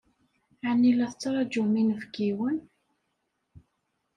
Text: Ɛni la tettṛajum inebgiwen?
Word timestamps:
Ɛni 0.69 0.91
la 0.97 1.07
tettṛajum 1.11 1.71
inebgiwen? 1.81 2.57